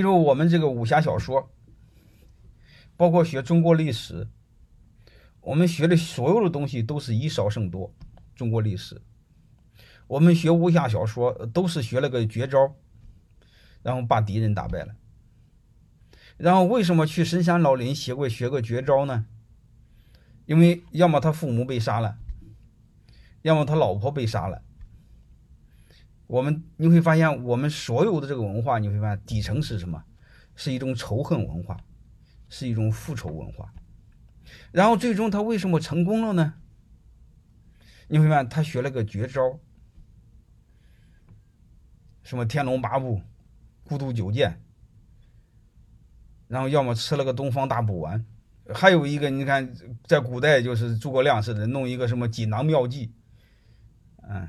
[0.00, 1.50] 比如我们这个武侠小说，
[2.96, 4.26] 包括学中国历史，
[5.42, 7.92] 我们学的所有的东西都是以少胜多。
[8.34, 9.02] 中国历史，
[10.06, 12.74] 我们学武侠小说都是学了个绝招，
[13.82, 14.96] 然后把敌人打败了。
[16.38, 19.26] 然后为什么去深山老林学过学个绝招呢？
[20.46, 22.16] 因为要么他父母被杀了，
[23.42, 24.62] 要么他老婆被杀了。
[26.30, 30.04] 我们你会发现，我们所有的这个文化，你会发现底层是什么？
[30.54, 31.76] 是一种仇恨文化，
[32.48, 33.74] 是一种复仇文化。
[34.70, 36.54] 然后最终他为什么成功了呢？
[38.06, 39.58] 你会发现他学了个绝招，
[42.22, 43.20] 什么天龙八部、
[43.82, 44.62] 孤独九剑，
[46.46, 48.24] 然后要么吃了个东方大补丸，
[48.72, 53.12] 还有一个你看，在古代就是诸葛亮似的，弄一个什么锦囊妙计，
[54.22, 54.48] 嗯。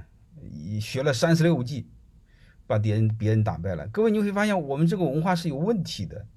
[0.80, 1.90] 学了三十六计，
[2.68, 3.88] 把别人别人打败了。
[3.88, 6.28] 各位，你会发现我们这个文化是有问题的。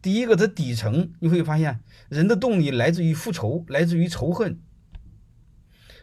[0.00, 4.60] 第一个，它底层你会发现人的动力来自于复仇，来自于仇恨。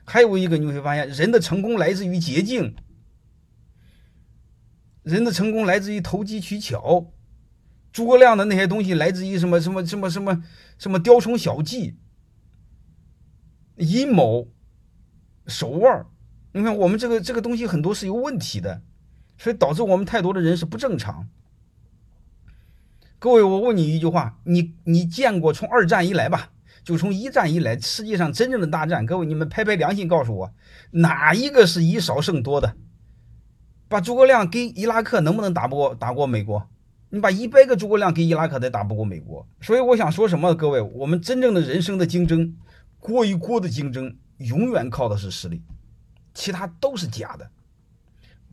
[0.03, 2.75] 还有一个，你会发现人的成功来自于捷径，
[5.03, 7.11] 人的成功来自于投机取巧。
[7.91, 10.43] 诸葛亮的那些东西来自于什么什么什么什么
[10.77, 11.97] 什么雕虫小技、
[13.77, 14.51] 阴谋、
[15.47, 16.05] 手腕。
[16.57, 18.81] 你看，我们这个这个东西很多是有问题的，
[19.37, 21.27] 所以导致我们太多的人是不正常。
[23.19, 30.49] 各位，我问你一句话：你你见过从二战以来吧，就从一战以来，世界上真正的大战，各位你们拍拍良心告诉我，
[30.91, 32.73] 哪一个是以少胜多的？
[33.89, 36.65] 把诸葛亮给伊拉克能不能打不过打过美国？
[37.09, 39.45] 你把一百个诸葛亮给伊拉克，都打不过美国。
[39.59, 40.55] 所以我想说什么？
[40.55, 42.55] 各位，我们真正的人生的竞争，
[42.97, 45.61] 锅与锅的竞争，永远靠的是实力。
[46.35, 47.49] 其他都是假的，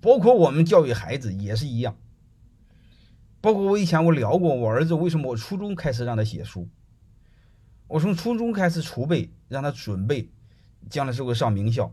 [0.00, 1.94] 包括我们教育孩子也是一样。
[3.42, 6.68] 包括我以前我聊过，我儿子为什么我初中开始让他写书，
[7.88, 10.30] 我从初中开始储备，让他准备
[10.88, 11.92] 将来是会上名校，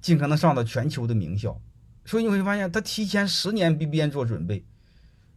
[0.00, 1.62] 尽可能上到全球的名校。
[2.04, 4.66] 所以你会发现，他提前十年比别人做准备，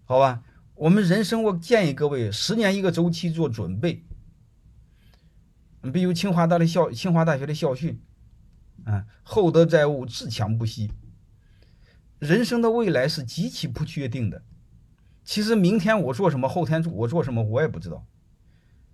[0.05, 0.43] 好吧？
[0.73, 4.03] 我们人生，我建议各位十年一个周期做准备。
[5.81, 8.01] 你比如清华大的校，清华大学的校训，
[8.83, 10.91] 啊，厚德载物，自强不息。
[12.19, 14.43] 人生的未来是极其不确定的。
[15.23, 18.05] 其实明天我做什么，后天我做什么，我也不知道。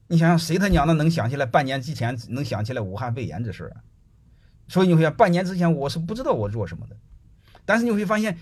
[0.08, 3.82] 你想想，谁他娘的能想起来半年之前能想起来武汉肺炎这事儿啊？
[4.68, 6.96] 所以你会想，半年之前我是不知道我做什么的。
[7.66, 8.38] 但是你会发现，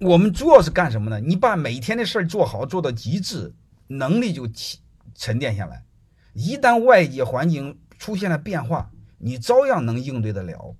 [0.00, 1.20] 我们主要是干什么呢？
[1.20, 3.52] 你把每天的事儿做好，做到极致，
[3.88, 4.48] 能力就
[5.14, 5.84] 沉淀下来。
[6.36, 10.76] 一旦外界环境出现了变化，你照样能应对得了。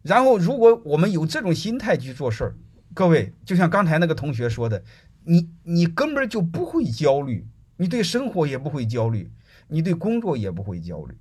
[0.00, 2.56] 然后，如果我们有这种心态去做事儿，
[2.94, 4.82] 各位，就像刚才那个同学说的，
[5.24, 7.46] 你你根本就不会焦虑，
[7.76, 9.30] 你对生活也不会焦虑，
[9.68, 11.18] 你对工作也不会焦虑。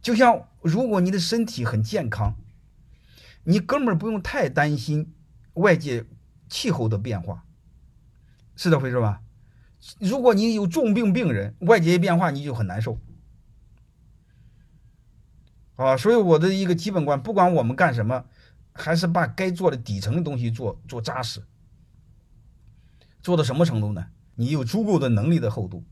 [0.00, 2.34] 就像如果你的身体很健康，
[3.44, 5.12] 你根本不用太担心
[5.52, 6.06] 外界
[6.48, 7.44] 气候的变化，
[8.56, 9.20] 是这回事吧？
[9.98, 12.98] 如果你有重病病人，外界变化你就很难受，
[15.76, 18.26] 啊，所以我的一个基本观，不管我们干什么，
[18.72, 21.42] 还是把该做的底层的东西做做扎实，
[23.22, 24.06] 做到什么程度呢？
[24.34, 25.82] 你有足够的能力的厚度，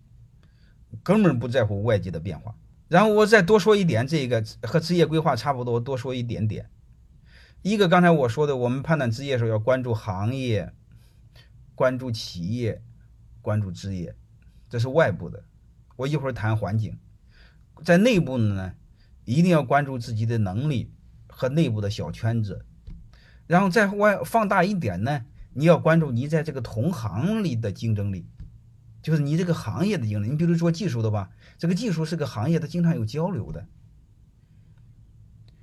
[1.02, 2.54] 根本不在乎外界的变化。
[2.88, 6.70] 然后我再多说一点，这个和职业规划差不多，多说一点点。
[7.62, 10.72] 一个刚才我说的，我们判断职业的时候要关注行业，
[11.74, 12.82] 关注企业。
[13.48, 14.14] 关注职业，
[14.68, 15.42] 这是外部的。
[15.96, 16.98] 我一会儿谈环境，
[17.82, 18.74] 在内部呢，
[19.24, 20.92] 一定要关注自己的能力
[21.28, 22.66] 和内部的小圈子。
[23.46, 28.26] 然后再外放大一点呢，你要关注你在这个同行里的竞争力，
[29.00, 30.28] 就是你这个行业的竞争力。
[30.28, 33.66] 你比如做技术的吧，这个技术是个行业，它经常有交流的，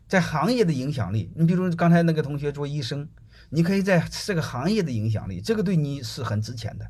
[0.08, 1.32] 在行业的影响力。
[1.36, 3.08] 你比如刚才那个同学做医生，
[3.52, 6.90] 你可以在这个行业的影响力，这个对你是很值钱的。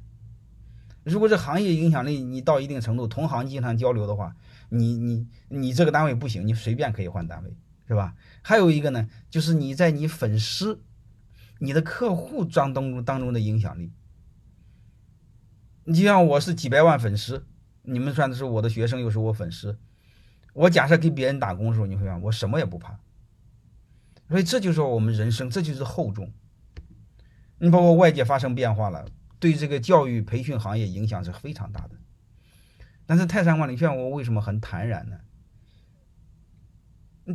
[1.06, 4.36] 如果这行业影响力你到一定程度，同行经常交流的话，
[4.70, 7.56] 你你你这个单位不行，你随便可以换单位，
[7.88, 8.16] 是吧？
[8.42, 10.82] 还有一个呢，就是你在你粉丝、
[11.60, 13.92] 你的客户当中当中的影响力。
[15.84, 17.46] 你就像我是几百万粉丝，
[17.84, 19.78] 你们算的是我的学生，又是我粉丝。
[20.54, 22.98] 我假设给别人打工的时候，你会发现我什么也不怕。
[24.28, 26.34] 所以这就是我们人生，这就是厚重。
[27.60, 29.06] 你包括外界发生变化了。
[29.46, 31.92] 对这个教育培训行业影响是非常大的，
[33.06, 35.20] 但是泰山管理学院我为什么很坦然呢？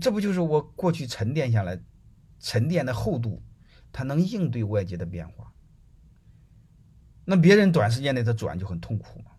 [0.01, 1.81] 这不就是我过去沉淀下来、
[2.41, 3.41] 沉淀的厚度，
[3.93, 5.53] 它能应对外界的变化。
[7.25, 9.31] 那别人短时间内他转就很痛苦嘛，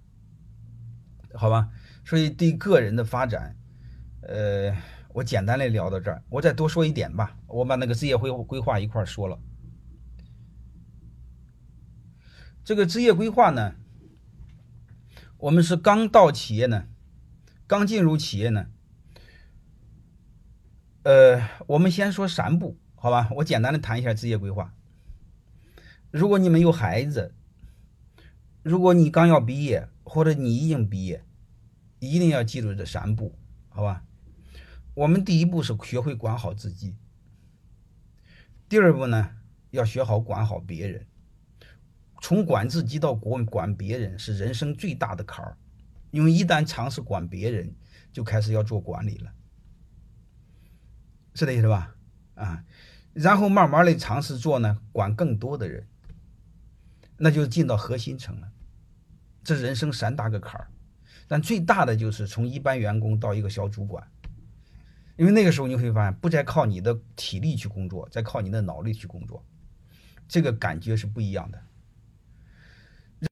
[1.33, 1.69] 好吧？
[2.05, 3.53] 所以对个人的发展，
[4.21, 4.73] 呃，
[5.09, 7.37] 我简单的聊到这儿，我再多说一点吧。
[7.47, 9.37] 我把那个职业规规划一块说了。
[12.63, 13.75] 这个职业规划呢，
[15.37, 16.87] 我们是刚到企业呢，
[17.65, 18.67] 刚进入企业呢，
[21.03, 23.29] 呃，我们先说三步，好吧？
[23.37, 24.75] 我简单的谈一下职业规划。
[26.11, 27.33] 如果你们有孩子，
[28.61, 31.25] 如果你刚要毕业，或者你已经毕业，
[31.97, 34.05] 一定要记住这三步，好吧？
[34.93, 36.95] 我们第一步是学会管好自己，
[38.69, 39.31] 第二步呢，
[39.71, 41.07] 要学好管好别人。
[42.31, 45.57] 从管自己到管管别人是人生最大的坎儿，
[46.11, 47.75] 因为一旦尝试管别人，
[48.13, 49.33] 就开始要做管理了，
[51.33, 51.93] 是这意思吧？
[52.35, 52.63] 啊，
[53.11, 55.85] 然后慢慢的尝试做呢，管更多的人。
[57.17, 58.49] 那就进到核心层了，
[59.43, 60.69] 这人生三大个坎儿，
[61.27, 64.09] 但最大的就是从一般员工到一个小主管，
[65.17, 69.45] 因为那个时候你会发现，不再靠你的体力去工作，再靠你的脑力去工作，
[70.29, 71.61] 这个感觉是不一样的。